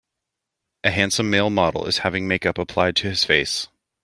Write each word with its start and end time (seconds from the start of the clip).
A 0.83 0.89
handsome 0.89 1.29
male 1.29 1.51
model 1.51 1.85
is 1.85 1.99
having 1.99 2.27
makeup 2.27 2.57
applied 2.57 2.95
to 2.95 3.07
his 3.09 3.23
face. 3.23 3.67